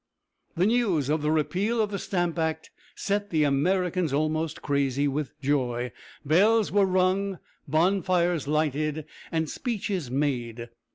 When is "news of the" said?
0.65-1.29